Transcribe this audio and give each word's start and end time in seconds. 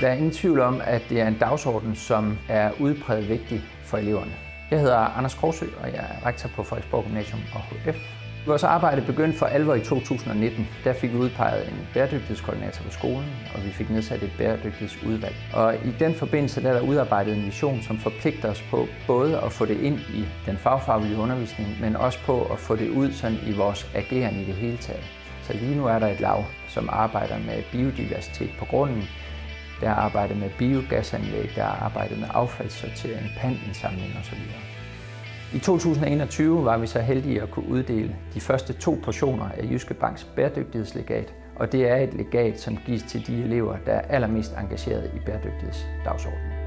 Der 0.00 0.08
er 0.08 0.12
ingen 0.12 0.30
tvivl 0.30 0.60
om, 0.60 0.80
at 0.84 1.02
det 1.08 1.20
er 1.20 1.28
en 1.28 1.38
dagsorden, 1.38 1.94
som 1.94 2.38
er 2.48 2.70
udpræget 2.80 3.28
vigtig 3.28 3.62
for 3.84 3.96
eleverne. 3.96 4.32
Jeg 4.70 4.80
hedder 4.80 4.96
Anders 4.96 5.34
Krogsø, 5.34 5.66
og 5.82 5.86
jeg 5.86 6.04
er 6.10 6.26
rektor 6.26 6.50
på 6.56 6.62
Frederiksborg 6.62 7.04
Gymnasium 7.04 7.40
og 7.54 7.60
HF. 7.60 7.96
Vores 8.46 8.64
arbejde 8.64 9.02
begyndte 9.02 9.38
for 9.38 9.46
alvor 9.46 9.74
i 9.74 9.80
2019. 9.80 10.68
Der 10.84 10.92
fik 10.92 11.12
vi 11.12 11.16
udpeget 11.16 11.68
en 11.68 11.88
bæredygtighedskoordinator 11.94 12.84
på 12.84 12.90
skolen, 12.90 13.30
og 13.54 13.64
vi 13.64 13.70
fik 13.70 13.90
nedsat 13.90 14.22
et 14.22 14.32
bæredygtighedsudvalg. 14.38 15.34
Og 15.54 15.74
i 15.74 15.90
den 15.98 16.14
forbindelse 16.14 16.62
der 16.62 16.68
er 16.68 16.72
der 16.72 16.80
udarbejdet 16.80 17.36
en 17.36 17.46
vision, 17.46 17.82
som 17.82 17.98
forpligter 17.98 18.50
os 18.50 18.64
på 18.70 18.86
både 19.06 19.40
at 19.40 19.52
få 19.52 19.64
det 19.66 19.80
ind 19.80 19.98
i 19.98 20.24
den 20.46 20.56
fagfaglige 20.56 21.16
undervisning, 21.16 21.68
men 21.80 21.96
også 21.96 22.18
på 22.26 22.42
at 22.44 22.58
få 22.58 22.76
det 22.76 22.90
ud 22.90 23.12
sådan 23.12 23.38
i 23.46 23.52
vores 23.52 23.90
ageren 23.94 24.40
i 24.40 24.44
det 24.44 24.54
hele 24.54 24.76
taget. 24.76 25.04
Så 25.42 25.52
lige 25.52 25.76
nu 25.76 25.86
er 25.86 25.98
der 25.98 26.06
et 26.06 26.20
lav, 26.20 26.44
som 26.68 26.88
arbejder 26.92 27.38
med 27.38 27.62
biodiversitet 27.72 28.50
på 28.58 28.64
grunden, 28.64 29.08
der 29.80 29.88
er 29.90 29.94
arbejdet 29.94 30.36
med 30.36 30.50
biogasanlæg, 30.58 31.50
der 31.56 31.62
er 31.62 31.84
arbejdet 31.84 32.18
med 32.18 32.28
affaldssortering, 32.30 33.26
pandindsamling 33.38 34.12
osv. 34.20 34.38
I 35.54 35.58
2021 35.58 36.64
var 36.64 36.78
vi 36.78 36.86
så 36.86 37.00
heldige 37.00 37.42
at 37.42 37.50
kunne 37.50 37.68
uddele 37.68 38.16
de 38.34 38.40
første 38.40 38.72
to 38.72 38.98
portioner 39.04 39.48
af 39.48 39.70
Jyske 39.70 39.94
Banks 39.94 40.24
bæredygtighedslegat, 40.24 41.34
og 41.56 41.72
det 41.72 41.90
er 41.90 41.96
et 41.96 42.14
legat, 42.14 42.60
som 42.60 42.78
gives 42.86 43.02
til 43.02 43.26
de 43.26 43.42
elever, 43.42 43.76
der 43.86 43.92
er 43.92 44.00
allermest 44.00 44.52
engageret 44.58 45.10
i 45.16 45.18
bæredygtighedsdagsordenen. 45.26 46.59